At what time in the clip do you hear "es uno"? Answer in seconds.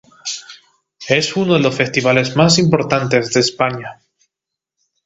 1.07-1.53